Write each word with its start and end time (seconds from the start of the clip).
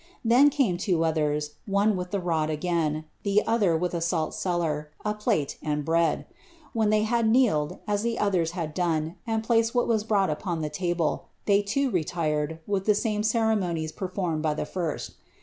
Then 0.25 0.49
came 0.49 0.79
iivo 0.79 1.05
others, 1.07 1.51
one 1.67 1.95
with 1.95 2.09
thf 2.09 2.25
rod 2.25 2.49
again, 2.49 3.05
(he 3.21 3.39
otlier 3.43 3.79
with 3.79 3.93
a 3.93 4.01
salt 4.01 4.33
cellar, 4.33 4.89
a 5.05 5.13
plate, 5.13 5.59
and 5.61 5.85
bread; 5.85 6.25
when 6.73 6.89
dier 6.89 7.03
had 7.03 7.29
kneeled, 7.29 7.77
as 7.87 8.01
the 8.01 8.17
others 8.17 8.53
had 8.53 8.73
done, 8.73 9.17
and 9.27 9.43
placed 9.43 9.75
what 9.75 9.87
was 9.87 10.03
brought 10.03 10.31
open 10.31 10.61
the 10.61 10.71
table, 10.71 11.27
they 11.45 11.63
loo 11.75 11.91
retired, 11.91 12.57
with 12.65 12.85
the 12.85 12.95
same 12.95 13.21
ceremonies 13.21 13.91
performed 13.91 14.41
by 14.41 14.55
tb« 14.55 14.73
lirst. 14.73 15.11